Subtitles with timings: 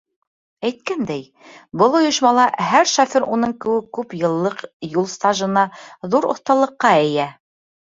[0.69, 1.19] Әйткәндәй,
[1.81, 4.65] был ойошмала һәр шофер уның кеүек күп йыллыҡ
[4.97, 5.69] юл стажына,
[6.17, 7.31] ҙур оҫталыҡҡа эйә.